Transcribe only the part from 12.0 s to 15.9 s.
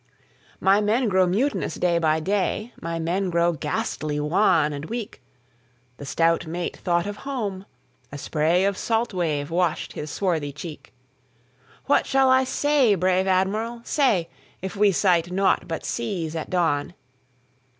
shall I say, brave Admiral, say, If we sight naught but